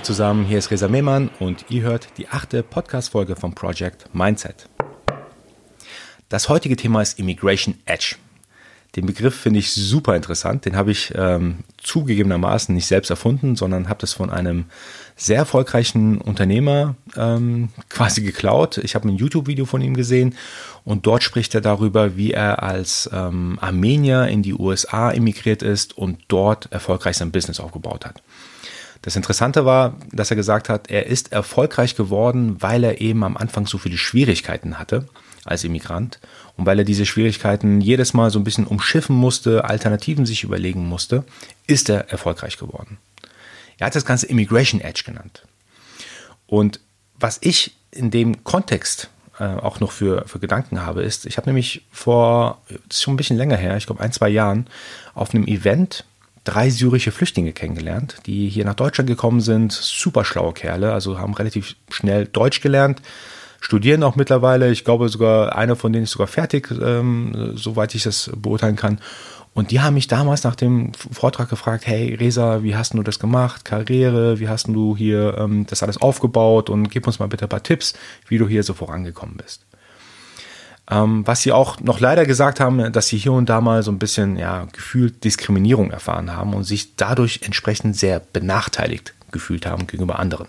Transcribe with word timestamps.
Hi 0.00 0.04
zusammen, 0.04 0.46
hier 0.46 0.56
ist 0.56 0.70
Reza 0.70 0.88
Mehmann 0.88 1.28
und 1.40 1.66
ihr 1.68 1.82
hört 1.82 2.16
die 2.16 2.28
achte 2.28 2.62
Podcast-Folge 2.62 3.36
vom 3.36 3.54
Project 3.54 4.06
Mindset. 4.14 4.66
Das 6.30 6.48
heutige 6.48 6.74
Thema 6.74 7.02
ist 7.02 7.18
Immigration 7.18 7.74
Edge. 7.84 8.16
Den 8.96 9.04
Begriff 9.04 9.34
finde 9.34 9.58
ich 9.58 9.70
super 9.72 10.16
interessant. 10.16 10.64
Den 10.64 10.74
habe 10.74 10.90
ich 10.90 11.12
ähm, 11.14 11.58
zugegebenermaßen 11.76 12.74
nicht 12.74 12.86
selbst 12.86 13.10
erfunden, 13.10 13.56
sondern 13.56 13.90
habe 13.90 14.00
das 14.00 14.14
von 14.14 14.30
einem 14.30 14.64
sehr 15.16 15.36
erfolgreichen 15.36 16.18
Unternehmer 16.18 16.96
ähm, 17.14 17.68
quasi 17.90 18.22
geklaut. 18.22 18.78
Ich 18.78 18.94
habe 18.94 19.06
ein 19.06 19.16
YouTube-Video 19.16 19.66
von 19.66 19.82
ihm 19.82 19.92
gesehen 19.92 20.34
und 20.82 21.06
dort 21.06 21.22
spricht 21.22 21.54
er 21.54 21.60
darüber, 21.60 22.16
wie 22.16 22.32
er 22.32 22.62
als 22.62 23.10
ähm, 23.12 23.58
Armenier 23.60 24.28
in 24.28 24.42
die 24.42 24.54
USA 24.54 25.12
emigriert 25.12 25.62
ist 25.62 25.98
und 25.98 26.20
dort 26.28 26.72
erfolgreich 26.72 27.18
sein 27.18 27.32
Business 27.32 27.60
aufgebaut 27.60 28.06
hat. 28.06 28.22
Das 29.02 29.16
Interessante 29.16 29.64
war, 29.64 29.96
dass 30.12 30.30
er 30.30 30.36
gesagt 30.36 30.68
hat, 30.68 30.90
er 30.90 31.06
ist 31.06 31.32
erfolgreich 31.32 31.96
geworden, 31.96 32.56
weil 32.60 32.84
er 32.84 33.00
eben 33.00 33.24
am 33.24 33.36
Anfang 33.36 33.66
so 33.66 33.78
viele 33.78 33.96
Schwierigkeiten 33.96 34.78
hatte 34.78 35.08
als 35.44 35.64
Immigrant 35.64 36.20
und 36.56 36.66
weil 36.66 36.78
er 36.78 36.84
diese 36.84 37.06
Schwierigkeiten 37.06 37.80
jedes 37.80 38.12
Mal 38.12 38.30
so 38.30 38.38
ein 38.38 38.44
bisschen 38.44 38.66
umschiffen 38.66 39.16
musste, 39.16 39.64
Alternativen 39.64 40.26
sich 40.26 40.44
überlegen 40.44 40.86
musste, 40.86 41.24
ist 41.66 41.88
er 41.88 42.10
erfolgreich 42.10 42.58
geworden. 42.58 42.98
Er 43.78 43.86
hat 43.86 43.94
das 43.94 44.04
Ganze 44.04 44.26
Immigration 44.26 44.82
Edge 44.82 45.02
genannt. 45.06 45.46
Und 46.46 46.80
was 47.18 47.38
ich 47.40 47.74
in 47.90 48.10
dem 48.10 48.44
Kontext 48.44 49.08
äh, 49.38 49.44
auch 49.44 49.80
noch 49.80 49.92
für, 49.92 50.28
für 50.28 50.38
Gedanken 50.38 50.82
habe, 50.82 51.02
ist, 51.02 51.24
ich 51.24 51.38
habe 51.38 51.48
nämlich 51.48 51.86
vor, 51.90 52.60
das 52.68 52.98
ist 52.98 53.02
schon 53.02 53.14
ein 53.14 53.16
bisschen 53.16 53.38
länger 53.38 53.56
her, 53.56 53.78
ich 53.78 53.86
glaube 53.86 54.02
ein, 54.02 54.12
zwei 54.12 54.28
Jahren, 54.28 54.66
auf 55.14 55.34
einem 55.34 55.46
Event 55.46 56.04
drei 56.50 56.68
syrische 56.68 57.12
Flüchtlinge 57.12 57.52
kennengelernt, 57.52 58.16
die 58.26 58.48
hier 58.48 58.64
nach 58.64 58.74
Deutschland 58.74 59.08
gekommen 59.08 59.40
sind. 59.40 59.72
Super 59.72 60.24
schlaue 60.24 60.52
Kerle, 60.52 60.92
also 60.92 61.18
haben 61.18 61.34
relativ 61.34 61.76
schnell 61.90 62.26
Deutsch 62.26 62.60
gelernt, 62.60 63.00
studieren 63.60 64.02
auch 64.02 64.16
mittlerweile. 64.16 64.72
Ich 64.72 64.84
glaube 64.84 65.08
sogar, 65.08 65.54
einer 65.54 65.76
von 65.76 65.92
denen 65.92 66.04
ist 66.04 66.10
sogar 66.10 66.26
fertig, 66.26 66.68
ähm, 66.82 67.52
soweit 67.54 67.94
ich 67.94 68.02
das 68.02 68.30
beurteilen 68.34 68.76
kann. 68.76 69.00
Und 69.54 69.70
die 69.70 69.80
haben 69.80 69.94
mich 69.94 70.08
damals 70.08 70.42
nach 70.44 70.56
dem 70.56 70.92
Vortrag 70.94 71.48
gefragt, 71.48 71.86
hey 71.86 72.14
Resa, 72.14 72.62
wie 72.62 72.74
hast 72.74 72.94
du 72.94 73.02
das 73.02 73.18
gemacht? 73.18 73.64
Karriere, 73.64 74.40
wie 74.40 74.48
hast 74.48 74.68
du 74.68 74.96
hier 74.96 75.36
ähm, 75.38 75.66
das 75.66 75.82
alles 75.82 76.00
aufgebaut? 76.00 76.68
Und 76.68 76.90
gib 76.90 77.06
uns 77.06 77.18
mal 77.18 77.28
bitte 77.28 77.46
ein 77.46 77.48
paar 77.48 77.62
Tipps, 77.62 77.94
wie 78.28 78.38
du 78.38 78.48
hier 78.48 78.62
so 78.62 78.74
vorangekommen 78.74 79.36
bist. 79.36 79.66
Ähm, 80.90 81.26
was 81.26 81.42
sie 81.42 81.52
auch 81.52 81.78
noch 81.80 82.00
leider 82.00 82.26
gesagt 82.26 82.58
haben, 82.58 82.92
dass 82.92 83.06
sie 83.06 83.16
hier 83.16 83.32
und 83.32 83.48
da 83.48 83.60
mal 83.60 83.82
so 83.82 83.92
ein 83.92 83.98
bisschen 83.98 84.36
ja, 84.36 84.66
gefühlt 84.72 85.22
Diskriminierung 85.22 85.90
erfahren 85.90 86.36
haben 86.36 86.52
und 86.52 86.64
sich 86.64 86.96
dadurch 86.96 87.40
entsprechend 87.44 87.96
sehr 87.96 88.20
benachteiligt 88.32 89.14
gefühlt 89.30 89.66
haben 89.66 89.86
gegenüber 89.86 90.18
anderen. 90.18 90.48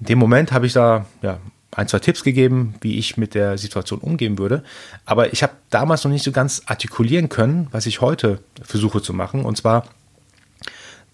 In 0.00 0.06
dem 0.06 0.18
Moment 0.18 0.50
habe 0.50 0.66
ich 0.66 0.72
da 0.72 1.06
ja, 1.22 1.38
ein, 1.70 1.86
zwei 1.86 2.00
Tipps 2.00 2.24
gegeben, 2.24 2.74
wie 2.80 2.98
ich 2.98 3.16
mit 3.16 3.34
der 3.34 3.56
Situation 3.56 4.00
umgehen 4.00 4.36
würde. 4.38 4.64
Aber 5.04 5.32
ich 5.32 5.44
habe 5.44 5.52
damals 5.70 6.02
noch 6.02 6.10
nicht 6.10 6.24
so 6.24 6.32
ganz 6.32 6.62
artikulieren 6.66 7.28
können, 7.28 7.68
was 7.70 7.86
ich 7.86 8.00
heute 8.00 8.40
versuche 8.62 9.00
zu 9.00 9.12
machen. 9.12 9.44
Und 9.44 9.56
zwar, 9.56 9.84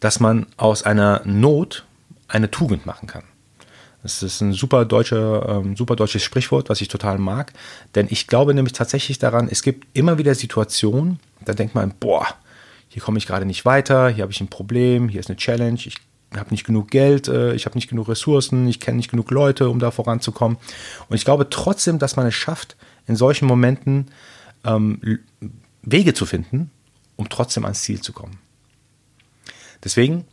dass 0.00 0.20
man 0.20 0.46
aus 0.56 0.82
einer 0.82 1.20
Not 1.24 1.84
eine 2.28 2.50
Tugend 2.50 2.86
machen 2.86 3.06
kann. 3.06 3.24
Das 4.04 4.22
ist 4.22 4.42
ein 4.42 4.52
super, 4.52 4.84
deutscher, 4.84 5.48
ähm, 5.48 5.76
super 5.76 5.96
deutsches 5.96 6.22
Sprichwort, 6.22 6.68
was 6.68 6.82
ich 6.82 6.88
total 6.88 7.16
mag. 7.16 7.54
Denn 7.94 8.06
ich 8.10 8.26
glaube 8.26 8.52
nämlich 8.52 8.74
tatsächlich 8.74 9.18
daran, 9.18 9.48
es 9.50 9.62
gibt 9.62 9.86
immer 9.94 10.18
wieder 10.18 10.34
Situationen, 10.34 11.20
da 11.42 11.54
denkt 11.54 11.74
man, 11.74 11.94
boah, 11.98 12.26
hier 12.88 13.00
komme 13.00 13.16
ich 13.16 13.26
gerade 13.26 13.46
nicht 13.46 13.64
weiter, 13.64 14.10
hier 14.10 14.22
habe 14.22 14.30
ich 14.30 14.42
ein 14.42 14.48
Problem, 14.48 15.08
hier 15.08 15.20
ist 15.20 15.30
eine 15.30 15.38
Challenge, 15.38 15.78
ich 15.82 15.96
habe 16.36 16.50
nicht 16.50 16.66
genug 16.66 16.90
Geld, 16.90 17.28
äh, 17.28 17.54
ich 17.54 17.64
habe 17.64 17.76
nicht 17.76 17.88
genug 17.88 18.08
Ressourcen, 18.08 18.68
ich 18.68 18.78
kenne 18.78 18.98
nicht 18.98 19.10
genug 19.10 19.30
Leute, 19.30 19.70
um 19.70 19.78
da 19.78 19.90
voranzukommen. 19.90 20.58
Und 21.08 21.16
ich 21.16 21.24
glaube 21.24 21.48
trotzdem, 21.48 21.98
dass 21.98 22.14
man 22.14 22.26
es 22.26 22.34
schafft, 22.34 22.76
in 23.06 23.16
solchen 23.16 23.46
Momenten 23.46 24.10
ähm, 24.64 25.00
Wege 25.80 26.12
zu 26.12 26.26
finden, 26.26 26.70
um 27.16 27.30
trotzdem 27.30 27.64
ans 27.64 27.82
Ziel 27.82 28.02
zu 28.02 28.12
kommen. 28.12 28.38
Deswegen 29.82 30.26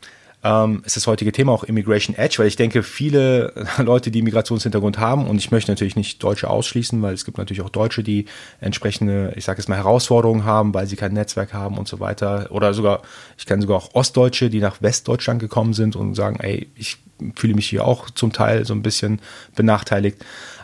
ähm, 0.43 0.81
ist 0.85 0.95
das 0.95 1.07
heutige 1.07 1.31
Thema 1.31 1.51
auch 1.51 1.63
Immigration 1.63 2.15
Edge, 2.15 2.39
weil 2.39 2.47
ich 2.47 2.55
denke, 2.55 2.83
viele 2.83 3.53
Leute, 3.77 4.11
die 4.11 4.21
Migrationshintergrund 4.21 4.97
haben, 4.97 5.27
und 5.27 5.37
ich 5.37 5.51
möchte 5.51 5.71
natürlich 5.71 5.95
nicht 5.95 6.23
Deutsche 6.23 6.49
ausschließen, 6.49 7.01
weil 7.01 7.13
es 7.13 7.25
gibt 7.25 7.37
natürlich 7.37 7.61
auch 7.61 7.69
Deutsche, 7.69 8.03
die 8.03 8.25
entsprechende, 8.59 9.33
ich 9.35 9.45
sage 9.45 9.59
jetzt 9.59 9.67
mal, 9.69 9.77
Herausforderungen 9.77 10.43
haben, 10.43 10.73
weil 10.73 10.87
sie 10.87 10.95
kein 10.95 11.13
Netzwerk 11.13 11.53
haben 11.53 11.77
und 11.77 11.87
so 11.87 11.99
weiter. 11.99 12.47
Oder 12.51 12.73
sogar, 12.73 13.01
ich 13.37 13.45
kenne 13.45 13.61
sogar 13.61 13.77
auch 13.77 13.93
Ostdeutsche, 13.93 14.49
die 14.49 14.59
nach 14.59 14.81
Westdeutschland 14.81 15.39
gekommen 15.39 15.73
sind 15.73 15.95
und 15.95 16.15
sagen, 16.15 16.37
ey, 16.39 16.67
ich 16.75 16.97
fühle 17.35 17.53
mich 17.53 17.69
hier 17.69 17.85
auch 17.85 18.09
zum 18.09 18.33
Teil 18.33 18.65
so 18.65 18.73
ein 18.73 18.81
bisschen 18.81 19.21
benachteiligt. 19.55 20.23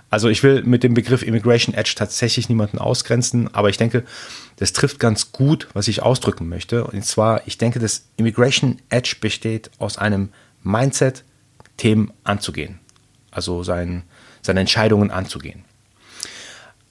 Also 0.09 0.29
ich 0.29 0.41
will 0.41 0.63
mit 0.63 0.83
dem 0.83 0.93
Begriff 0.93 1.21
Immigration 1.21 1.75
Edge 1.75 1.93
tatsächlich 1.95 2.47
niemanden 2.47 2.79
ausgrenzen, 2.79 3.53
aber 3.53 3.69
ich 3.69 3.77
denke, 3.77 4.03
das 4.55 4.71
trifft 4.71 4.99
ganz 4.99 5.31
gut, 5.33 5.67
was 5.73 5.87
ich 5.89 6.01
ausdrücken 6.01 6.47
möchte. 6.47 6.85
Und 6.85 7.03
zwar, 7.05 7.45
ich 7.45 7.57
denke, 7.57 7.79
das 7.79 8.05
Immigration 8.15 8.79
Edge 8.89 9.17
besteht 9.19 9.69
aus 9.79 9.97
einem 9.97 10.29
Mindset, 10.63 11.23
Themen 11.75 12.11
anzugehen. 12.23 12.79
Also 13.31 13.63
sein, 13.63 14.03
seine 14.41 14.61
Entscheidungen 14.61 15.11
anzugehen. 15.11 15.63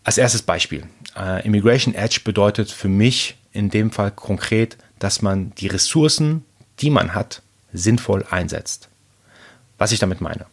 Als 0.04 0.18
erstes 0.18 0.42
Beispiel. 0.42 0.84
Äh, 1.16 1.44
Immigration 1.44 1.94
Edge 1.94 2.20
bedeutet 2.22 2.70
für 2.70 2.88
mich 2.88 3.36
in 3.52 3.70
dem 3.70 3.90
Fall 3.90 4.12
konkret, 4.12 4.76
dass 4.98 5.22
man 5.22 5.52
die 5.56 5.66
Ressourcen, 5.66 6.44
die 6.78 6.90
man 6.90 7.14
hat, 7.14 7.42
sinnvoll 7.72 8.24
einsetzt. 8.30 8.88
Was 9.78 9.90
ich 9.90 9.98
damit 9.98 10.20
meine 10.20 10.46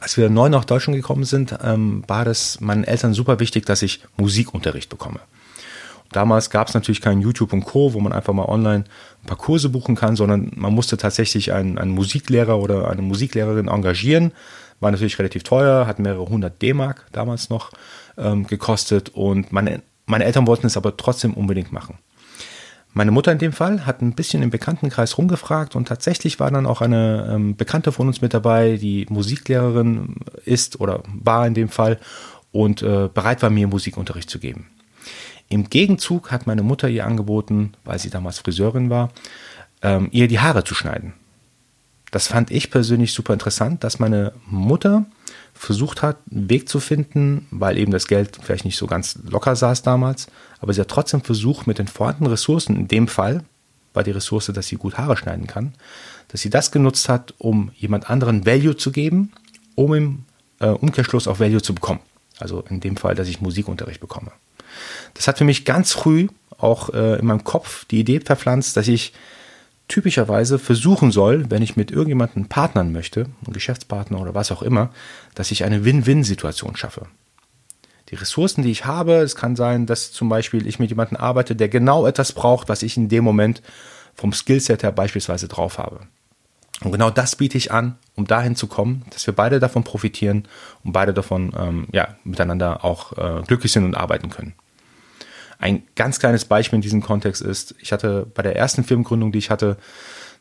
als 0.00 0.16
wir 0.16 0.30
neu 0.30 0.48
nach 0.48 0.64
Deutschland 0.64 0.96
gekommen 0.96 1.24
sind, 1.24 1.56
ähm, 1.62 2.04
war 2.06 2.24
das 2.24 2.60
meinen 2.60 2.84
Eltern 2.84 3.14
super 3.14 3.40
wichtig, 3.40 3.66
dass 3.66 3.82
ich 3.82 4.00
Musikunterricht 4.16 4.88
bekomme. 4.88 5.20
Damals 6.12 6.48
gab 6.50 6.68
es 6.68 6.74
natürlich 6.74 7.00
kein 7.02 7.20
YouTube 7.20 7.52
und 7.52 7.64
Co., 7.64 7.92
wo 7.92 8.00
man 8.00 8.12
einfach 8.12 8.32
mal 8.32 8.46
online 8.46 8.84
ein 9.22 9.26
paar 9.26 9.36
Kurse 9.36 9.68
buchen 9.68 9.94
kann, 9.94 10.16
sondern 10.16 10.52
man 10.54 10.72
musste 10.72 10.96
tatsächlich 10.96 11.52
einen, 11.52 11.76
einen 11.76 11.90
Musiklehrer 11.90 12.58
oder 12.58 12.88
eine 12.90 13.02
Musiklehrerin 13.02 13.68
engagieren. 13.68 14.32
War 14.80 14.90
natürlich 14.90 15.18
relativ 15.18 15.42
teuer, 15.42 15.86
hat 15.86 15.98
mehrere 15.98 16.26
hundert 16.26 16.62
D-Mark 16.62 17.06
damals 17.12 17.50
noch 17.50 17.72
ähm, 18.16 18.46
gekostet 18.46 19.10
und 19.10 19.52
meine, 19.52 19.82
meine 20.06 20.24
Eltern 20.24 20.46
wollten 20.46 20.66
es 20.66 20.76
aber 20.76 20.96
trotzdem 20.96 21.34
unbedingt 21.34 21.72
machen. 21.72 21.98
Meine 22.98 23.12
Mutter 23.12 23.30
in 23.30 23.38
dem 23.38 23.52
Fall 23.52 23.86
hat 23.86 24.02
ein 24.02 24.14
bisschen 24.14 24.42
im 24.42 24.50
Bekanntenkreis 24.50 25.18
rumgefragt 25.18 25.76
und 25.76 25.86
tatsächlich 25.86 26.40
war 26.40 26.50
dann 26.50 26.66
auch 26.66 26.80
eine 26.80 27.30
ähm, 27.32 27.54
Bekannte 27.54 27.92
von 27.92 28.08
uns 28.08 28.22
mit 28.22 28.34
dabei, 28.34 28.76
die 28.76 29.06
Musiklehrerin 29.08 30.16
ist 30.44 30.80
oder 30.80 31.04
war 31.06 31.46
in 31.46 31.54
dem 31.54 31.68
Fall 31.68 32.00
und 32.50 32.82
äh, 32.82 33.08
bereit 33.14 33.40
war, 33.40 33.50
mir 33.50 33.68
Musikunterricht 33.68 34.28
zu 34.28 34.40
geben. 34.40 34.66
Im 35.48 35.70
Gegenzug 35.70 36.32
hat 36.32 36.48
meine 36.48 36.64
Mutter 36.64 36.88
ihr 36.88 37.06
angeboten, 37.06 37.74
weil 37.84 38.00
sie 38.00 38.10
damals 38.10 38.40
Friseurin 38.40 38.90
war, 38.90 39.10
ähm, 39.80 40.08
ihr 40.10 40.26
die 40.26 40.40
Haare 40.40 40.64
zu 40.64 40.74
schneiden. 40.74 41.12
Das 42.10 42.26
fand 42.26 42.50
ich 42.50 42.68
persönlich 42.68 43.12
super 43.12 43.32
interessant, 43.32 43.84
dass 43.84 44.00
meine 44.00 44.32
Mutter 44.44 45.06
versucht 45.54 46.02
hat, 46.02 46.18
einen 46.30 46.50
Weg 46.50 46.68
zu 46.68 46.80
finden, 46.80 47.46
weil 47.50 47.78
eben 47.78 47.92
das 47.92 48.06
Geld 48.06 48.38
vielleicht 48.42 48.64
nicht 48.64 48.76
so 48.76 48.86
ganz 48.86 49.18
locker 49.28 49.56
saß 49.56 49.82
damals, 49.82 50.28
aber 50.60 50.72
sie 50.72 50.80
hat 50.80 50.88
trotzdem 50.88 51.22
versucht, 51.22 51.66
mit 51.66 51.78
den 51.78 51.88
vorhandenen 51.88 52.30
Ressourcen, 52.30 52.76
in 52.76 52.88
dem 52.88 53.08
Fall 53.08 53.44
war 53.94 54.04
die 54.04 54.10
Ressource, 54.10 54.46
dass 54.54 54.68
sie 54.68 54.76
gut 54.76 54.98
Haare 54.98 55.16
schneiden 55.16 55.46
kann, 55.46 55.74
dass 56.28 56.40
sie 56.40 56.50
das 56.50 56.70
genutzt 56.70 57.08
hat, 57.08 57.34
um 57.38 57.72
jemand 57.74 58.10
anderen 58.10 58.46
Value 58.46 58.76
zu 58.76 58.92
geben, 58.92 59.32
um 59.74 59.94
im 59.94 60.24
äh, 60.60 60.68
Umkehrschluss 60.68 61.26
auch 61.26 61.40
Value 61.40 61.62
zu 61.62 61.74
bekommen. 61.74 62.00
Also 62.38 62.62
in 62.68 62.80
dem 62.80 62.96
Fall, 62.96 63.14
dass 63.14 63.28
ich 63.28 63.40
Musikunterricht 63.40 64.00
bekomme. 64.00 64.30
Das 65.14 65.26
hat 65.26 65.38
für 65.38 65.44
mich 65.44 65.64
ganz 65.64 65.92
früh 65.92 66.28
auch 66.56 66.90
äh, 66.90 67.18
in 67.18 67.26
meinem 67.26 67.44
Kopf 67.44 67.84
die 67.86 68.00
Idee 68.00 68.20
verpflanzt, 68.20 68.76
dass 68.76 68.88
ich 68.88 69.12
typischerweise 69.88 70.58
versuchen 70.58 71.10
soll, 71.10 71.50
wenn 71.50 71.62
ich 71.62 71.76
mit 71.76 71.90
irgendjemandem 71.90 72.48
partnern 72.48 72.92
möchte, 72.92 73.26
einen 73.44 73.54
Geschäftspartner 73.54 74.20
oder 74.20 74.34
was 74.34 74.52
auch 74.52 74.62
immer, 74.62 74.90
dass 75.34 75.50
ich 75.50 75.64
eine 75.64 75.84
Win-Win-Situation 75.84 76.76
schaffe. 76.76 77.06
Die 78.10 78.14
Ressourcen, 78.14 78.62
die 78.62 78.70
ich 78.70 78.84
habe, 78.84 79.14
es 79.16 79.36
kann 79.36 79.56
sein, 79.56 79.86
dass 79.86 80.12
zum 80.12 80.28
Beispiel 80.28 80.66
ich 80.66 80.78
mit 80.78 80.90
jemandem 80.90 81.16
arbeite, 81.18 81.56
der 81.56 81.68
genau 81.68 82.06
etwas 82.06 82.32
braucht, 82.32 82.68
was 82.68 82.82
ich 82.82 82.96
in 82.96 83.08
dem 83.08 83.24
Moment 83.24 83.62
vom 84.14 84.32
Skillset 84.32 84.82
her 84.82 84.92
beispielsweise 84.92 85.48
drauf 85.48 85.78
habe. 85.78 86.00
Und 86.82 86.92
genau 86.92 87.10
das 87.10 87.36
biete 87.36 87.58
ich 87.58 87.72
an, 87.72 87.96
um 88.14 88.26
dahin 88.26 88.56
zu 88.56 88.66
kommen, 88.66 89.04
dass 89.10 89.26
wir 89.26 89.34
beide 89.34 89.58
davon 89.58 89.84
profitieren 89.84 90.46
und 90.84 90.92
beide 90.92 91.12
davon 91.12 91.52
ähm, 91.58 91.88
ja, 91.92 92.16
miteinander 92.24 92.84
auch 92.84 93.12
äh, 93.18 93.42
glücklich 93.46 93.72
sind 93.72 93.84
und 93.84 93.96
arbeiten 93.96 94.30
können. 94.30 94.54
Ein 95.58 95.82
ganz 95.96 96.20
kleines 96.20 96.44
Beispiel 96.44 96.76
in 96.76 96.82
diesem 96.82 97.02
Kontext 97.02 97.42
ist, 97.42 97.74
ich 97.80 97.92
hatte 97.92 98.26
bei 98.34 98.42
der 98.42 98.56
ersten 98.56 98.84
Firmengründung, 98.84 99.32
die 99.32 99.38
ich 99.38 99.50
hatte, 99.50 99.76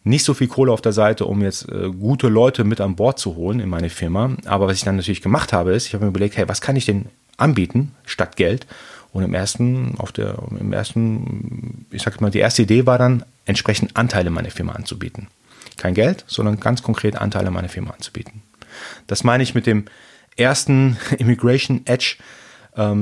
nicht 0.04 0.24
so 0.24 0.34
viel 0.34 0.48
Kohle 0.48 0.72
auf 0.72 0.82
der 0.82 0.94
Seite, 0.94 1.26
um 1.26 1.42
jetzt 1.42 1.70
äh, 1.70 1.90
gute 1.90 2.28
Leute 2.28 2.64
mit 2.64 2.80
an 2.82 2.96
Bord 2.96 3.20
zu 3.20 3.36
holen 3.36 3.60
in 3.60 3.70
meine 3.70 3.90
Firma. 3.90 4.36
Aber 4.46 4.68
was 4.68 4.78
ich 4.78 4.84
dann 4.84 4.96
natürlich 4.96 5.22
gemacht 5.22 5.54
habe, 5.54 5.74
ist, 5.74 5.88
ich 5.88 5.94
habe 5.94 6.06
mir 6.06 6.10
überlegt, 6.10 6.38
hey, 6.38 6.48
was 6.48 6.62
kann 6.62 6.76
ich 6.76 6.86
denn 6.86 7.08
anbieten 7.38 7.94
statt 8.06 8.36
Geld? 8.36 8.68
Und 9.12 9.24
im 9.24 9.34
ersten, 9.34 9.96
auf 9.98 10.12
der, 10.12 10.38
im 10.60 10.74
ersten, 10.74 11.88
ich 11.92 12.04
sag 12.04 12.22
mal, 12.22 12.32
die 12.32 12.40
erste 12.40 12.62
Idee 12.62 12.86
war 12.86 12.98
dann, 12.98 13.24
entsprechend 13.46 13.98
Anteile 13.98 14.30
meiner 14.30 14.52
Firma 14.52 14.74
anzubieten. 14.74 15.28
kein 15.78 15.94
Geld, 15.94 16.24
sondern 16.28 16.60
ganz 16.60 16.84
konkret 16.84 17.16
Anteile 17.16 17.52
meiner 17.52 17.70
Firma 17.70 17.92
anzubieten. 17.92 18.42
Das 19.08 19.24
meine 19.24 19.44
ich 19.44 19.56
mit 19.56 19.66
dem 19.66 19.86
ersten 20.36 20.98
Immigration 21.18 21.82
Edge, 21.86 22.18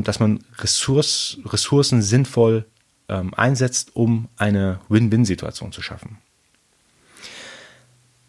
dass 0.04 0.20
man 0.20 0.44
Ressource, 0.60 1.38
Ressourcen 1.46 2.02
sinnvoll 2.02 2.66
ähm, 3.10 3.34
einsetzt, 3.36 3.96
um 3.96 4.30
eine 4.38 4.80
Win-Win-Situation 4.90 5.72
zu 5.72 5.82
schaffen. 5.82 6.18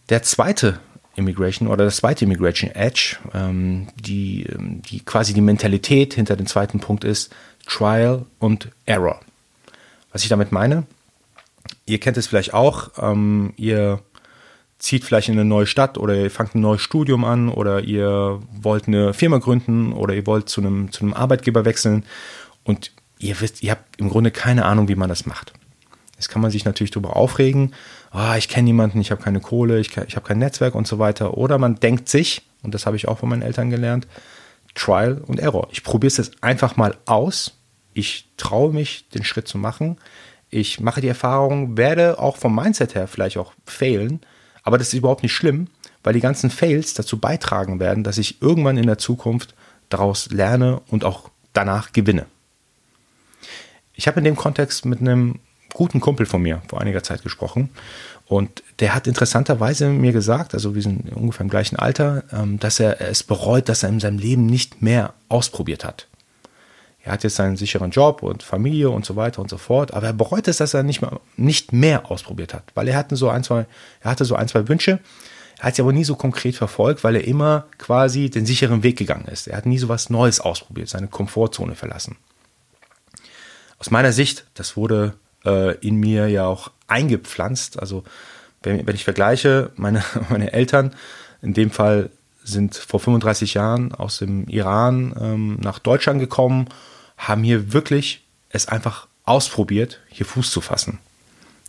Der 0.09 0.23
zweite 0.23 0.81
Immigration 1.17 1.69
oder 1.69 1.85
das 1.85 1.97
zweite 1.97 2.25
Immigration 2.25 2.71
Edge, 2.71 3.17
ähm, 3.33 3.89
die, 3.97 4.45
ähm, 4.45 4.83
die 4.83 5.01
quasi 5.01 5.35
die 5.35 5.41
Mentalität 5.41 6.15
hinter 6.15 6.37
dem 6.37 6.47
zweiten 6.47 6.81
Punkt 6.81 7.05
ist 7.05 7.35
Trial 7.67 8.27
und 8.39 8.69
Error. 8.85 9.21
Was 10.13 10.23
ich 10.23 10.29
damit 10.29 10.53
meine, 10.53 10.85
ihr 11.87 11.99
kennt 11.99 12.17
es 12.17 12.27
vielleicht 12.27 12.55
auch, 12.55 12.91
ähm, 12.99 13.53
ihr 13.57 14.01
zieht 14.79 15.05
vielleicht 15.05 15.29
in 15.29 15.35
eine 15.35 15.45
neue 15.45 15.67
Stadt 15.67 15.99
oder 15.99 16.15
ihr 16.15 16.31
fangt 16.31 16.55
ein 16.55 16.61
neues 16.61 16.83
Studium 16.83 17.25
an 17.25 17.49
oder 17.49 17.83
ihr 17.83 18.41
wollt 18.53 18.89
eine 18.89 19.15
Firma 19.15 19.39
gründen 19.39 19.93
oder 19.93 20.15
ihr 20.15 20.27
wollt 20.27 20.49
zu 20.49 20.61
einem, 20.61 20.93
zu 20.93 21.05
einem 21.05 21.15
Arbeitgeber 21.15 21.65
wechseln 21.65 22.05
und 22.65 22.93
ihr 23.19 23.41
wisst, 23.41 23.63
ihr 23.63 23.73
habt 23.73 23.99
im 23.99 24.09
Grunde 24.11 24.31
keine 24.31 24.65
Ahnung, 24.65 24.89
wie 24.89 24.97
man 24.97 25.09
das 25.09 25.27
macht. 25.27 25.53
Jetzt 26.17 26.29
kann 26.29 26.43
man 26.43 26.51
sich 26.51 26.65
natürlich 26.65 26.91
darüber 26.91 27.17
aufregen, 27.17 27.75
oh, 28.13 28.35
ich 28.37 28.49
kenne 28.49 28.65
niemanden, 28.65 29.01
ich 29.01 29.11
habe 29.11 29.23
keine 29.23 29.41
Kohle, 29.41 29.79
ich, 29.79 29.97
ich 29.97 30.17
habe 30.17 30.27
kein 30.27 30.39
Netzwerk 30.39 30.75
und 30.75 30.87
so 30.87 30.99
weiter. 30.99 31.37
Oder 31.37 31.59
man 31.59 31.77
denkt 31.77 32.09
sich, 32.09 32.43
und 32.63 32.75
das 32.75 32.87
habe 32.87 32.97
ich 32.97 33.09
auch 33.09 33.19
von 33.19 33.29
meinen 33.29 33.43
Eltern 33.43 33.71
gelernt, 33.71 34.07
Trial 34.75 35.23
und 35.27 35.41
Error. 35.41 35.69
Ich 35.73 35.83
probiere 35.83 36.09
es 36.09 36.17
jetzt 36.17 36.43
einfach 36.43 36.77
mal 36.77 36.97
aus. 37.07 37.59
Ich 37.93 38.29
traue 38.37 38.73
mich, 38.73 39.09
den 39.11 39.25
Schritt 39.25 39.49
zu 39.49 39.59
machen. 39.59 39.99
Ich 40.49 40.81
mache 40.81 41.01
die 41.01 41.09
Erfahrung, 41.09 41.77
werde 41.77 42.19
auch 42.19 42.37
vom 42.37 42.55
Mindset 42.55 42.95
her 42.95 43.09
vielleicht 43.09 43.37
auch 43.37 43.53
failen, 43.65 44.21
aber 44.67 44.79
das 44.79 44.89
ist 44.89 44.95
überhaupt 44.95 45.23
nicht 45.23 45.33
schlimm, 45.33 45.69
weil 46.03 46.13
die 46.13 46.21
ganzen 46.21 46.51
Fails 46.51 46.93
dazu 46.93 47.19
beitragen 47.19 47.79
werden, 47.79 48.03
dass 48.03 48.19
ich 48.19 48.43
irgendwann 48.43 48.77
in 48.77 48.87
der 48.87 48.99
Zukunft 48.99 49.55
daraus 49.89 50.29
lerne 50.31 50.81
und 50.89 51.05
auch 51.05 51.31
danach 51.53 51.93
gewinne. 51.93 52.27
Ich 53.95 54.09
habe 54.09 54.19
in 54.19 54.25
dem 54.25 54.35
Kontext 54.35 54.85
mit 54.85 55.01
einem 55.01 55.39
guten 55.73 56.01
Kumpel 56.01 56.27
von 56.27 56.43
mir 56.43 56.63
vor 56.67 56.81
einiger 56.81 57.05
Zeit 57.05 57.23
gesprochen 57.23 57.71
und 58.27 58.65
der 58.81 58.93
hat 58.93 59.07
interessanterweise 59.07 59.89
mir 59.89 60.13
gesagt, 60.13 60.53
also 60.53 60.75
wir 60.75 60.83
sind 60.83 61.15
ungefähr 61.15 61.45
im 61.45 61.51
gleichen 61.51 61.77
Alter, 61.77 62.25
ähm, 62.33 62.59
dass 62.59 62.81
er 62.81 63.01
es 63.01 63.23
bereut, 63.23 63.69
dass 63.69 63.85
er 63.85 63.91
in 63.91 64.01
seinem 64.01 64.19
Leben 64.19 64.47
nicht 64.47 64.83
mehr 64.83 65.15
ausprobiert 65.29 65.85
hat. 65.85 66.09
Er 67.07 67.13
hat 67.13 67.23
jetzt 67.23 67.39
einen 67.39 67.57
sicheren 67.57 67.93
Job 67.93 68.25
und 68.25 68.43
Familie 68.43 68.91
und 68.91 69.07
so 69.07 69.15
weiter 69.15 69.41
und 69.41 69.49
so 69.49 69.59
fort, 69.59 69.95
aber 69.95 70.09
er 70.09 70.13
bereut 70.13 70.49
es, 70.49 70.57
dass 70.57 70.75
er 70.75 70.83
nicht 70.83 71.03
mehr, 71.03 71.21
nicht 71.37 71.73
mehr 71.73 72.11
ausprobiert 72.11 72.53
hat, 72.53 72.65
weil 72.75 72.89
er 72.89 72.97
hatte 72.97 73.15
so 73.15 73.29
ein, 73.29 73.45
zwei, 73.45 73.67
er 74.01 74.11
hatte 74.11 74.25
so 74.25 74.35
ein, 74.35 74.49
zwei 74.49 74.67
Wünsche. 74.67 74.99
Er 75.59 75.67
hat 75.67 75.77
sie 75.77 75.83
aber 75.83 75.93
nie 75.93 76.03
so 76.03 76.17
konkret 76.17 76.57
verfolgt, 76.57 77.05
weil 77.05 77.15
er 77.15 77.25
immer 77.25 77.67
quasi 77.79 78.29
den 78.29 78.45
sicheren 78.45 78.83
Weg 78.83 78.99
gegangen 78.99 79.29
ist. 79.29 79.47
Er 79.47 79.57
hat 79.57 79.67
nie 79.67 79.79
so 79.79 79.89
was 79.89 80.11
Neues 80.11 80.41
ausprobiert, 80.41 80.89
seine 80.89 81.07
Komfortzone 81.07 81.77
verlassen. 81.77 82.17
Aus 83.79 83.93
meiner 83.93 84.11
Sicht, 84.11 84.45
das 84.55 84.77
wurde 84.77 85.15
äh, 85.45 85.77
in 85.79 85.95
mir 85.95 86.27
ja 86.27 86.47
auch 86.47 86.73
eingepflanzt. 86.89 87.79
Also 87.79 88.03
wenn, 88.65 88.85
wenn 88.85 88.97
ich 88.97 89.05
vergleiche, 89.05 89.71
meine, 89.77 90.03
meine 90.29 90.53
Eltern, 90.53 90.93
in 91.41 91.55
dem 91.55 91.71
Fall 91.71 92.11
sind 92.43 92.75
vor 92.75 92.99
35 92.99 93.55
Jahren 93.55 93.93
aus 93.93 94.19
dem 94.19 94.49
Iran 94.49 95.15
ähm, 95.21 95.59
nach 95.63 95.79
Deutschland 95.79 96.19
gekommen 96.19 96.67
haben 97.17 97.43
hier 97.43 97.73
wirklich 97.73 98.25
es 98.51 98.69
einfach 98.69 99.07
ausprobiert, 99.25 100.01
hier 100.09 100.27
Fuß 100.27 100.51
zu 100.51 100.61
fassen. 100.61 100.99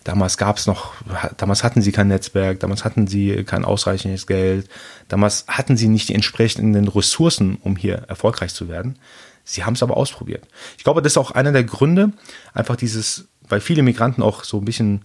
Damals 0.03 0.37
gab 0.37 0.57
es 0.57 0.67
noch, 0.67 0.93
damals 1.35 1.65
hatten 1.65 1.81
sie 1.81 1.91
kein 1.91 2.07
Netzwerk, 2.07 2.61
damals 2.61 2.85
hatten 2.85 3.07
sie 3.07 3.43
kein 3.43 3.65
ausreichendes 3.65 4.25
Geld, 4.25 4.69
damals 5.09 5.45
hatten 5.49 5.75
sie 5.75 5.89
nicht 5.89 6.07
die 6.07 6.15
entsprechenden 6.15 6.87
Ressourcen, 6.87 7.57
um 7.61 7.75
hier 7.75 8.05
erfolgreich 8.07 8.53
zu 8.53 8.69
werden. 8.69 8.97
Sie 9.43 9.65
haben 9.65 9.73
es 9.73 9.83
aber 9.83 9.97
ausprobiert. 9.97 10.45
Ich 10.77 10.85
glaube, 10.85 11.01
das 11.01 11.13
ist 11.13 11.17
auch 11.17 11.31
einer 11.31 11.51
der 11.51 11.65
Gründe, 11.65 12.13
einfach 12.53 12.77
dieses, 12.77 13.27
weil 13.49 13.59
viele 13.59 13.83
Migranten 13.83 14.21
auch 14.21 14.45
so 14.45 14.59
ein 14.59 14.65
bisschen 14.65 15.03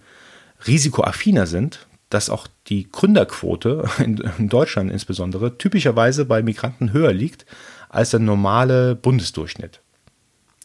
risikoaffiner 0.67 1.47
sind, 1.47 1.85
dass 2.09 2.29
auch 2.29 2.47
die 2.67 2.89
Gründerquote 2.89 3.89
in, 3.99 4.17
in 4.37 4.47
Deutschland 4.47 4.89
insbesondere 4.89 5.57
typischerweise 5.57 6.23
bei 6.23 6.41
Migranten 6.41 6.93
höher 6.93 7.11
liegt 7.11 7.45
als 7.89 8.11
der 8.11 8.21
normale 8.21 8.95
Bundesdurchschnitt. 8.95 9.82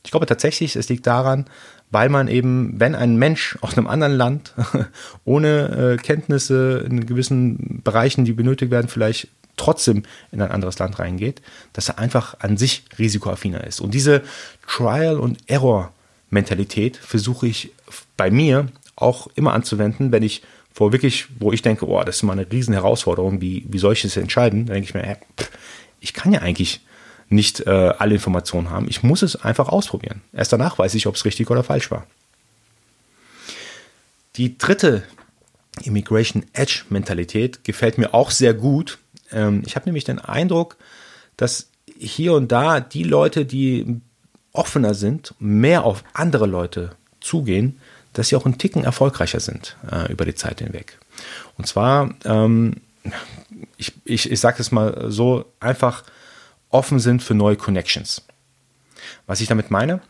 Ich 0.04 0.10
glaube 0.10 0.26
tatsächlich, 0.26 0.76
es 0.76 0.88
liegt 0.88 1.06
daran, 1.06 1.46
weil 1.90 2.08
man 2.08 2.28
eben, 2.28 2.78
wenn 2.78 2.94
ein 2.94 3.16
Mensch 3.16 3.58
aus 3.60 3.76
einem 3.76 3.86
anderen 3.86 4.14
Land 4.14 4.54
ohne 5.24 5.96
äh, 5.98 6.02
Kenntnisse 6.02 6.84
in 6.88 7.06
gewissen 7.06 7.80
Bereichen, 7.82 8.24
die 8.24 8.32
benötigt 8.32 8.70
werden, 8.70 8.88
vielleicht 8.88 9.28
trotzdem 9.56 10.04
in 10.30 10.40
ein 10.40 10.50
anderes 10.50 10.78
Land 10.78 10.98
reingeht, 10.98 11.42
dass 11.72 11.88
er 11.88 11.98
einfach 11.98 12.36
an 12.40 12.56
sich 12.56 12.84
risikoaffiner 12.98 13.64
ist. 13.64 13.80
Und 13.80 13.92
diese 13.92 14.22
Trial- 14.66 15.18
und 15.18 15.38
Error-Mentalität 15.46 16.96
versuche 16.96 17.46
ich 17.46 17.72
bei 18.16 18.30
mir 18.30 18.68
auch 18.96 19.28
immer 19.34 19.52
anzuwenden, 19.52 20.12
wenn 20.12 20.22
ich 20.22 20.42
vor 20.72 20.92
wirklich, 20.92 21.26
wo 21.40 21.52
ich 21.52 21.62
denke, 21.62 21.88
oh, 21.88 22.02
das 22.04 22.16
ist 22.16 22.22
mal 22.22 22.34
eine 22.34 22.50
riesen 22.50 22.72
Herausforderung, 22.72 23.40
wie, 23.40 23.64
wie 23.68 23.78
soll 23.78 23.94
ich 23.94 24.02
das 24.02 24.16
entscheiden? 24.16 24.66
Dann 24.66 24.74
denke 24.74 24.88
ich 24.88 24.94
mir, 24.94 25.18
ich 26.00 26.14
kann 26.14 26.32
ja 26.32 26.40
eigentlich 26.40 26.80
nicht 27.28 27.60
äh, 27.66 27.70
alle 27.70 28.14
Informationen 28.14 28.70
haben. 28.70 28.86
Ich 28.88 29.02
muss 29.02 29.22
es 29.22 29.36
einfach 29.36 29.68
ausprobieren. 29.68 30.22
Erst 30.32 30.52
danach 30.52 30.78
weiß 30.78 30.94
ich, 30.94 31.06
ob 31.06 31.14
es 31.14 31.24
richtig 31.24 31.50
oder 31.50 31.62
falsch 31.62 31.90
war. 31.90 32.06
Die 34.36 34.56
dritte 34.56 35.02
Immigration 35.82 36.44
Edge 36.52 36.84
Mentalität 36.88 37.64
gefällt 37.64 37.98
mir 37.98 38.14
auch 38.14 38.30
sehr 38.30 38.54
gut. 38.54 38.98
Ähm, 39.30 39.62
ich 39.66 39.76
habe 39.76 39.86
nämlich 39.86 40.04
den 40.04 40.18
Eindruck, 40.18 40.76
dass 41.36 41.68
hier 41.98 42.34
und 42.34 42.50
da 42.50 42.80
die 42.80 43.02
Leute, 43.02 43.44
die 43.44 44.00
offener 44.52 44.94
sind, 44.94 45.34
mehr 45.38 45.84
auf 45.84 46.04
andere 46.14 46.46
Leute 46.46 46.92
zugehen, 47.20 47.78
dass 48.12 48.28
sie 48.28 48.36
auch 48.36 48.44
einen 48.44 48.58
Ticken 48.58 48.84
erfolgreicher 48.84 49.40
sind 49.40 49.76
äh, 49.90 50.10
über 50.10 50.24
die 50.24 50.34
Zeit 50.34 50.60
hinweg. 50.60 50.98
Und 51.56 51.66
zwar, 51.66 52.14
ähm, 52.24 52.76
ich, 53.76 53.92
ich, 54.04 54.30
ich 54.30 54.40
sage 54.40 54.60
es 54.60 54.72
mal 54.72 55.10
so 55.10 55.44
einfach, 55.60 56.04
offen 56.70 56.98
sind 56.98 57.22
für 57.22 57.34
neue 57.34 57.56
Connections. 57.56 58.26
Was 59.26 59.40
ich 59.40 59.48
damit 59.48 59.70
meine, 59.70 60.00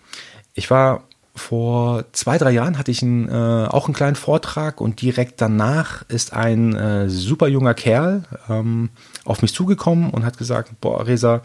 ich 0.54 0.70
war 0.70 1.04
vor 1.38 2.04
zwei, 2.12 2.36
drei 2.36 2.50
Jahren 2.50 2.78
hatte 2.78 2.90
ich 2.90 3.02
einen, 3.02 3.28
äh, 3.28 3.68
auch 3.68 3.86
einen 3.86 3.94
kleinen 3.94 4.16
Vortrag 4.16 4.80
und 4.80 5.00
direkt 5.00 5.40
danach 5.40 6.02
ist 6.08 6.32
ein 6.32 6.74
äh, 6.74 7.08
super 7.08 7.46
junger 7.48 7.74
Kerl 7.74 8.24
ähm, 8.48 8.90
auf 9.24 9.40
mich 9.40 9.54
zugekommen 9.54 10.10
und 10.10 10.24
hat 10.24 10.36
gesagt, 10.36 10.72
boah, 10.80 11.06
Resa, 11.06 11.42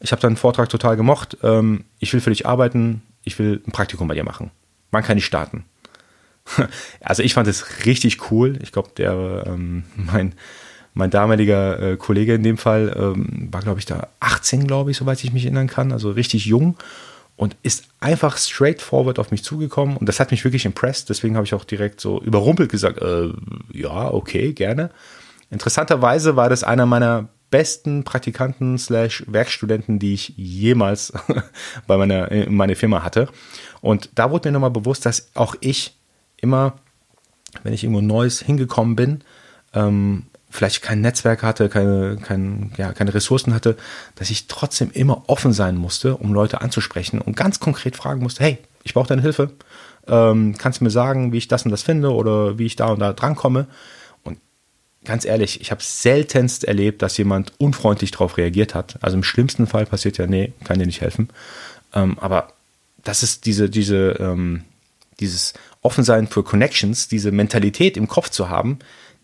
ich 0.00 0.12
habe 0.12 0.22
deinen 0.22 0.36
Vortrag 0.36 0.68
total 0.68 0.96
gemocht, 0.96 1.36
ähm, 1.42 1.84
ich 1.98 2.12
will 2.12 2.20
für 2.20 2.30
dich 2.30 2.46
arbeiten, 2.46 3.02
ich 3.22 3.38
will 3.38 3.62
ein 3.66 3.72
Praktikum 3.72 4.08
bei 4.08 4.14
dir 4.14 4.24
machen. 4.24 4.50
Wann 4.90 5.04
kann 5.04 5.18
ich 5.18 5.26
starten? 5.26 5.64
also 7.00 7.22
ich 7.22 7.34
fand 7.34 7.46
es 7.48 7.84
richtig 7.84 8.30
cool. 8.30 8.58
Ich 8.62 8.72
glaube, 8.72 8.90
der, 8.96 9.44
ähm, 9.46 9.84
mein, 9.94 10.34
mein 10.98 11.10
damaliger 11.10 11.80
äh, 11.80 11.96
Kollege 11.96 12.34
in 12.34 12.42
dem 12.42 12.58
Fall 12.58 12.92
ähm, 12.98 13.48
war, 13.52 13.62
glaube 13.62 13.78
ich, 13.78 13.86
da 13.86 14.08
18, 14.18 14.66
glaube 14.66 14.90
ich, 14.90 14.96
soweit 14.96 15.22
ich 15.22 15.32
mich 15.32 15.44
erinnern 15.44 15.68
kann, 15.68 15.92
also 15.92 16.10
richtig 16.10 16.44
jung 16.44 16.76
und 17.36 17.54
ist 17.62 17.84
einfach 18.00 18.36
straightforward 18.36 19.20
auf 19.20 19.30
mich 19.30 19.44
zugekommen 19.44 19.96
und 19.96 20.08
das 20.08 20.18
hat 20.18 20.32
mich 20.32 20.44
wirklich 20.44 20.64
impressed. 20.64 21.08
Deswegen 21.08 21.36
habe 21.36 21.46
ich 21.46 21.54
auch 21.54 21.62
direkt 21.62 22.00
so 22.00 22.20
überrumpelt 22.20 22.68
gesagt, 22.68 23.00
äh, 23.00 23.28
ja, 23.72 24.12
okay, 24.12 24.52
gerne. 24.52 24.90
Interessanterweise 25.52 26.34
war 26.34 26.48
das 26.50 26.64
einer 26.64 26.84
meiner 26.84 27.28
besten 27.48 28.02
Praktikanten 28.02 28.76
slash 28.76 29.22
Werkstudenten, 29.28 30.00
die 30.00 30.14
ich 30.14 30.34
jemals 30.36 31.12
bei 31.86 31.96
meiner, 31.96 32.32
in 32.32 32.56
meiner 32.56 32.74
Firma 32.74 33.04
hatte. 33.04 33.28
Und 33.80 34.10
da 34.16 34.32
wurde 34.32 34.48
mir 34.48 34.54
nochmal 34.54 34.72
bewusst, 34.72 35.06
dass 35.06 35.30
auch 35.34 35.54
ich 35.60 35.96
immer, 36.38 36.74
wenn 37.62 37.72
ich 37.72 37.84
irgendwo 37.84 38.02
Neues 38.02 38.40
hingekommen 38.40 38.96
bin, 38.96 39.22
ähm, 39.74 40.24
vielleicht 40.50 40.82
kein 40.82 41.00
Netzwerk 41.00 41.42
hatte, 41.42 41.68
keine, 41.68 42.16
kein, 42.16 42.72
ja, 42.76 42.92
keine 42.92 43.14
Ressourcen 43.14 43.54
hatte, 43.54 43.76
dass 44.14 44.30
ich 44.30 44.46
trotzdem 44.46 44.90
immer 44.92 45.24
offen 45.26 45.52
sein 45.52 45.76
musste, 45.76 46.16
um 46.16 46.32
Leute 46.32 46.60
anzusprechen 46.60 47.20
und 47.20 47.36
ganz 47.36 47.60
konkret 47.60 47.96
fragen 47.96 48.22
musste, 48.22 48.44
hey, 48.44 48.58
ich 48.82 48.94
brauche 48.94 49.08
deine 49.08 49.22
Hilfe. 49.22 49.50
Ähm, 50.06 50.56
kannst 50.56 50.80
du 50.80 50.84
mir 50.84 50.90
sagen, 50.90 51.32
wie 51.32 51.38
ich 51.38 51.48
das 51.48 51.64
und 51.64 51.70
das 51.70 51.82
finde 51.82 52.12
oder 52.12 52.58
wie 52.58 52.66
ich 52.66 52.76
da 52.76 52.86
und 52.86 53.00
da 53.00 53.12
drankomme? 53.12 53.66
Und 54.24 54.38
ganz 55.04 55.26
ehrlich, 55.26 55.60
ich 55.60 55.70
habe 55.70 55.82
seltenst 55.82 56.64
erlebt, 56.64 57.02
dass 57.02 57.18
jemand 57.18 57.52
unfreundlich 57.58 58.10
darauf 58.10 58.38
reagiert 58.38 58.74
hat. 58.74 58.96
Also 59.02 59.18
im 59.18 59.24
schlimmsten 59.24 59.66
Fall 59.66 59.84
passiert 59.84 60.16
ja, 60.16 60.26
nee, 60.26 60.54
kann 60.64 60.78
dir 60.78 60.86
nicht 60.86 61.02
helfen. 61.02 61.28
Ähm, 61.94 62.18
aber 62.18 62.54
das 63.04 63.22
ist 63.22 63.44
diese, 63.44 63.68
diese, 63.68 64.16
ähm, 64.18 64.64
dieses 65.20 65.52
Offensein 65.82 66.26
für 66.26 66.42
Connections, 66.42 67.08
diese 67.08 67.32
Mentalität 67.32 67.96
im 67.96 68.08
Kopf 68.08 68.30
zu 68.30 68.48
haben, 68.48 68.78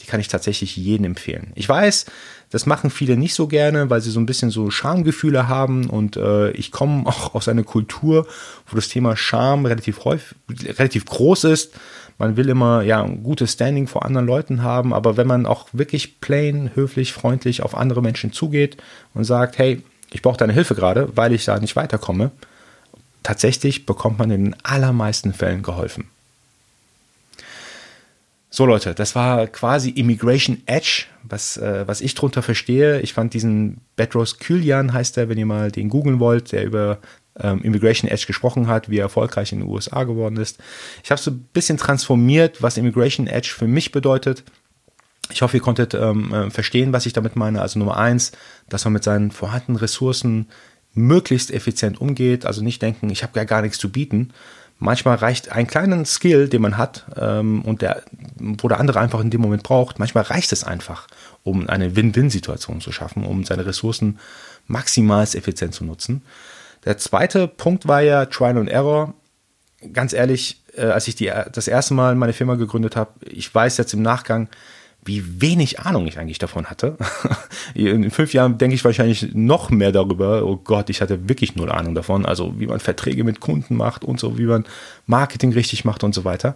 die 0.04 0.11
kann 0.11 0.20
ich 0.20 0.28
tatsächlich 0.28 0.76
jedem 0.76 1.06
empfehlen. 1.06 1.52
Ich 1.54 1.66
weiß, 1.66 2.04
das 2.50 2.66
machen 2.66 2.90
viele 2.90 3.16
nicht 3.16 3.34
so 3.34 3.46
gerne, 3.46 3.88
weil 3.88 4.02
sie 4.02 4.11
so 4.11 4.20
ein 4.20 4.26
bisschen 4.26 4.50
so 4.50 4.70
Schamgefühle 4.70 5.49
haben 5.49 5.88
und 5.88 6.18
äh, 6.18 6.50
ich 6.50 6.70
komme 6.70 7.06
auch 7.06 7.34
aus 7.34 7.49
einer 7.49 7.62
Kultur, 7.62 8.26
wo 8.66 8.76
das 8.76 8.88
Thema 8.88 9.16
Scham 9.16 9.64
relativ 9.64 10.04
häufig, 10.04 10.37
relativ 10.78 11.06
groß 11.06 11.44
ist. 11.44 11.73
man 12.18 12.37
will 12.37 12.50
immer 12.50 12.82
ja 12.82 13.02
ein 13.02 13.23
gutes 13.23 13.52
Standing 13.54 13.87
vor 13.87 14.04
anderen 14.04 14.26
Leuten 14.26 14.62
haben, 14.62 14.92
aber 14.92 15.16
wenn 15.16 15.26
man 15.26 15.46
auch 15.46 15.68
wirklich 15.73 16.20
plain, 16.20 16.70
höflich, 16.75 17.14
freundlich 17.14 17.62
auf 17.62 17.75
andere 17.75 18.02
Menschen 18.02 18.32
zugeht 18.32 18.76
und 19.14 19.25
sagt, 19.25 19.56
hey, 19.56 19.82
ich 20.12 20.20
brauche 20.20 20.37
deine 20.37 20.52
Hilfe 20.52 20.75
gerade, 20.75 21.08
weil 21.16 21.32
ich 21.32 21.46
da 21.46 21.58
nicht 21.58 21.76
weiterkomme, 21.76 22.30
tatsächlich 23.23 23.87
bekommt 23.87 24.18
man 24.18 24.30
in 24.30 24.44
den 24.44 24.56
allermeisten 24.62 25.32
Fällen 25.32 25.62
geholfen. 25.62 26.11
So 28.54 28.66
Leute, 28.66 28.94
das 28.94 29.16
war 29.16 29.49
quasi 29.49 29.90
Immigration 29.90 30.62
Edge, 30.66 31.06
was, 31.25 31.56
äh, 31.56 31.88
was 31.88 32.00
ich 32.00 32.14
drunter 32.14 32.40
verstehe. 32.40 33.00
Ich 33.00 33.12
fand 33.12 33.34
diesen 33.34 33.80
Bedros 33.96 34.38
Kylian 34.38 34.92
heißt 34.92 35.18
er, 35.18 35.28
wenn 35.28 35.38
ihr 35.38 35.44
mal 35.44 35.73
den 35.73 35.88
googeln 35.88 36.20
wollt, 36.20 36.52
der 36.52 36.64
über 36.64 36.99
ähm, 37.37 37.62
Immigration 37.62 38.08
Edge 38.08 38.26
gesprochen 38.28 38.68
hat, 38.68 38.88
wie 38.88 38.99
er 38.99 39.06
erfolgreich 39.06 39.50
in 39.50 39.58
den 39.58 39.68
USA 39.68 40.04
geworden 40.04 40.37
ist. 40.37 40.61
Ich 41.02 41.11
habe 41.11 41.20
so 41.20 41.32
ein 41.32 41.49
bisschen 41.52 41.78
transformiert, 41.78 42.62
was 42.62 42.76
Immigration 42.76 43.26
Edge 43.26 43.52
für 43.58 43.66
mich 43.66 43.90
bedeutet. 43.90 44.44
Ich 45.32 45.42
hoffe, 45.42 45.56
ihr 45.56 45.62
konntet 45.62 45.94
ähm, 45.94 46.32
äh, 46.32 46.49
verstehen, 46.49 46.92
was 46.92 47.06
ich 47.06 47.12
damit 47.12 47.34
meine. 47.34 47.61
Also 47.61 47.80
Nummer 47.80 47.96
eins, 47.96 48.30
dass 48.68 48.84
man 48.84 48.92
mit 48.92 49.02
seinen 49.02 49.32
vorhandenen 49.32 49.80
Ressourcen 49.80 50.46
möglichst 50.92 51.50
effizient 51.50 52.00
umgeht. 52.00 52.46
Also 52.46 52.62
nicht 52.62 52.80
denken, 52.82 53.11
ich 53.11 53.25
habe 53.25 53.37
ja 53.37 53.42
gar 53.42 53.62
nichts 53.62 53.78
zu 53.78 53.90
bieten. 53.90 54.32
Manchmal 54.78 55.16
reicht 55.16 55.52
ein 55.52 55.66
kleiner 55.66 56.04
Skill, 56.04 56.49
den 56.49 56.62
man 56.62 56.76
hat 56.76 57.07
ähm, 57.16 57.62
und 57.62 57.81
der, 57.81 58.02
wo 58.38 58.69
der 58.69 58.81
andere 58.81 59.00
einfach 59.00 59.21
in 59.21 59.31
dem 59.31 59.40
Moment 59.40 59.62
braucht, 59.62 59.99
manchmal 59.99 60.25
reicht 60.25 60.52
es 60.52 60.64
einfach, 60.64 61.07
um 61.43 61.69
eine 61.69 61.97
Win-Win-Situation 61.97 62.81
zu 62.81 62.93
schaffen, 62.93 63.25
um 63.25 63.45
seine 63.45 63.66
Ressourcen 63.66 64.19
maximal 64.66 65.23
effizient 65.23 65.75
zu 65.75 65.85
nutzen. 65.85 66.23
Der 66.85 66.99
zweite 66.99 67.49
Punkt 67.49 67.88
war 67.88 68.02
ja 68.02 68.26
Trial 68.26 68.59
and 68.59 68.69
Error. 68.69 69.14
Ganz 69.93 70.12
ehrlich, 70.12 70.62
äh, 70.76 70.87
als 70.87 71.09
ich 71.09 71.14
die, 71.14 71.33
das 71.52 71.69
erste 71.69 71.95
Mal 71.95 72.14
meine 72.14 72.33
Firma 72.33 72.57
gegründet 72.57 72.97
habe, 72.97 73.12
ich 73.26 73.54
weiß 73.54 73.76
jetzt 73.76 73.95
im 73.95 74.02
Nachgang, 74.02 74.49
wie 75.04 75.40
wenig 75.40 75.80
Ahnung 75.80 76.06
ich 76.06 76.18
eigentlich 76.18 76.38
davon 76.38 76.66
hatte. 76.66 76.96
In 77.75 78.11
fünf 78.11 78.32
Jahren 78.32 78.58
denke 78.58 78.75
ich 78.75 78.84
wahrscheinlich 78.84 79.34
noch 79.34 79.70
mehr 79.70 79.92
darüber. 79.92 80.44
Oh 80.44 80.56
Gott, 80.56 80.90
ich 80.90 81.00
hatte 81.00 81.28
wirklich 81.28 81.56
null 81.56 81.70
Ahnung 81.70 81.94
davon. 81.94 82.26
Also 82.26 82.58
wie 82.58 82.66
man 82.66 82.80
Verträge 82.80 83.25
mit 83.25 83.40
Kunden 83.40 83.76
macht 83.76 84.04
und 84.04 84.18
so, 84.18 84.38
wie 84.38 84.46
man 84.46 84.64
Marketing 85.06 85.52
richtig 85.52 85.84
macht 85.84 86.04
und 86.04 86.14
so 86.14 86.25
weiter. 86.25 86.54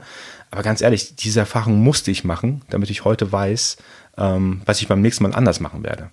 Aber 0.51 0.63
ganz 0.63 0.81
ehrlich, 0.81 1.17
diese 1.17 1.41
Erfahrung 1.41 1.83
musste 1.83 2.11
ich 2.11 2.25
machen, 2.25 2.63
damit 2.71 2.91
ich 2.91 3.05
heute 3.05 3.31
weiß, 3.31 3.77
ähm, 4.17 4.63
was 4.65 4.81
ich 4.81 4.89
beim 4.89 5.03
nächsten 5.03 5.25
Mal 5.25 5.35
anders 5.35 5.61
machen 5.61 5.83
werde. 5.83 6.11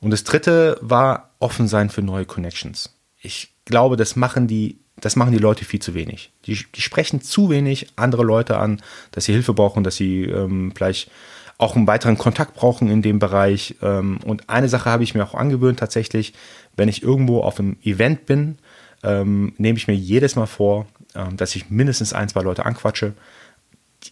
Und 0.00 0.10
das 0.10 0.24
dritte 0.24 0.78
war 0.80 1.30
offen 1.38 1.68
sein 1.68 1.90
für 1.90 2.02
neue 2.02 2.24
Connections. 2.24 2.94
Ich 3.20 3.52
glaube, 3.64 3.96
das 3.96 4.16
machen 4.16 4.46
die 4.46 4.78
das 5.00 5.16
machen 5.16 5.32
die 5.32 5.38
Leute 5.38 5.64
viel 5.64 5.80
zu 5.80 5.94
wenig. 5.94 6.32
Die, 6.46 6.58
die, 6.74 6.80
sprechen 6.80 7.20
zu 7.20 7.50
wenig 7.50 7.86
andere 7.96 8.24
Leute 8.24 8.58
an, 8.58 8.82
dass 9.12 9.24
sie 9.24 9.32
Hilfe 9.32 9.54
brauchen, 9.54 9.84
dass 9.84 9.96
sie 9.96 10.24
ähm, 10.24 10.72
vielleicht 10.74 11.10
auch 11.58 11.74
einen 11.74 11.88
weiteren 11.88 12.16
Kontakt 12.16 12.54
brauchen 12.54 12.88
in 12.88 13.02
dem 13.02 13.18
Bereich. 13.18 13.76
Ähm, 13.82 14.20
und 14.24 14.48
eine 14.48 14.68
Sache 14.68 14.88
habe 14.88 15.02
ich 15.02 15.14
mir 15.14 15.24
auch 15.24 15.34
angewöhnt 15.34 15.80
tatsächlich, 15.80 16.32
wenn 16.76 16.88
ich 16.88 17.02
irgendwo 17.02 17.40
auf 17.40 17.58
einem 17.58 17.76
Event 17.82 18.26
bin, 18.26 18.58
ähm, 19.02 19.52
nehme 19.58 19.76
ich 19.76 19.88
mir 19.88 19.94
jedes 19.94 20.36
Mal 20.36 20.46
vor, 20.46 20.86
ähm, 21.14 21.36
dass 21.36 21.56
ich 21.56 21.68
mindestens 21.68 22.12
ein, 22.12 22.28
zwei 22.28 22.42
Leute 22.42 22.64
anquatsche. 22.64 23.14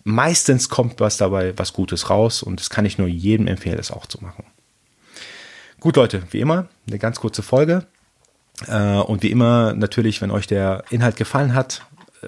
Meistens 0.03 0.69
kommt 0.69 0.99
was 0.99 1.17
dabei, 1.17 1.57
was 1.57 1.73
Gutes 1.73 2.11
raus 2.11 2.43
und 2.43 2.59
das 2.59 2.71
kann 2.71 2.85
ich 2.85 2.99
nur 2.99 3.09
jedem 3.09 3.47
empfehlen, 3.47 3.77
das 3.77 3.93
auch 3.93 4.07
zu 4.07 4.23
machen. 4.23 4.45
Gut, 5.79 5.97
Leute, 5.97 6.23
wie 6.31 6.41
immer, 6.41 6.69
eine 6.89 6.99
ganz 6.99 7.21
kurze 7.21 7.43
Folge. 7.43 7.87
Äh, 8.67 8.97
und 8.97 9.23
wie 9.23 9.31
immer, 9.31 9.75
natürlich, 9.75 10.21
wenn 10.21 10.33
euch 10.33 10.49
der 10.49 10.83
Inhalt 10.91 11.17
gefallen 11.17 11.55
hat, 11.55 11.87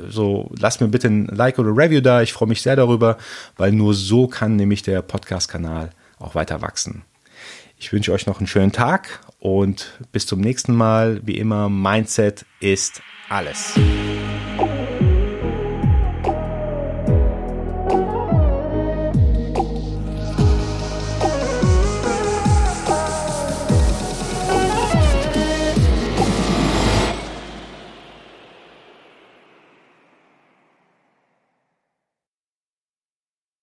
so 0.08 0.50
lasst 0.58 0.80
mir 0.80 0.88
bitte 0.88 1.08
ein 1.08 1.26
Like 1.26 1.58
oder 1.58 1.70
Review 1.70 2.00
da. 2.00 2.22
Ich 2.22 2.32
freue 2.32 2.48
mich 2.48 2.62
sehr 2.62 2.76
darüber, 2.76 3.18
weil 3.56 3.72
nur 3.72 3.94
so 3.94 4.26
kann 4.26 4.56
nämlich 4.56 4.82
der 4.82 5.02
Podcast-Kanal 5.02 5.90
auch 6.18 6.34
weiter 6.34 6.62
wachsen. 6.62 7.02
Ich 7.78 7.92
wünsche 7.92 8.12
euch 8.12 8.26
noch 8.26 8.38
einen 8.38 8.48
schönen 8.48 8.72
Tag 8.72 9.20
und 9.38 9.98
bis 10.10 10.26
zum 10.26 10.40
nächsten 10.40 10.74
Mal. 10.74 11.20
Wie 11.24 11.38
immer, 11.38 11.68
Mindset 11.68 12.44
ist 12.60 13.02
alles. 13.28 13.74